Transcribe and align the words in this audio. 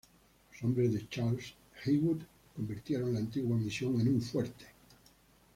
Los 0.51 0.63
hombres 0.63 0.93
de 0.93 1.07
Charles 1.09 1.53
Heywood 1.85 2.23
convirtieron 2.55 3.13
la 3.13 3.19
antigua 3.19 3.55
misión 3.55 4.01
en 4.01 4.07
un 4.15 4.19
fuerte. 4.23 4.65